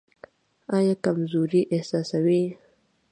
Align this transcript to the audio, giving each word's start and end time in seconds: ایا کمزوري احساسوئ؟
ایا 0.77 0.93
کمزوري 1.05 1.61
احساسوئ؟ 1.75 2.43